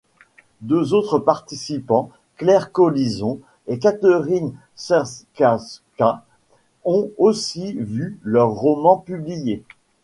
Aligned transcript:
Deux 0.61 0.95
autres 0.95 1.19
participants, 1.19 2.09
Claire 2.37 2.71
Collison 2.71 3.39
et 3.67 3.77
Catherine 3.77 4.51
Czerkawska, 4.75 6.25
ont 6.85 7.11
aussi 7.19 7.73
vu 7.73 8.17
leurs 8.23 8.49
romans 8.49 8.97
publiés. 8.97 9.63